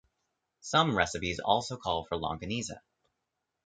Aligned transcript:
Some 0.61 0.97
recipes 0.97 1.39
also 1.39 1.77
call 1.77 2.05
for 2.05 2.17
longaniza. 2.17 2.81